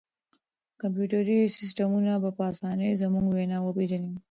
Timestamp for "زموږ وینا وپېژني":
3.01-4.11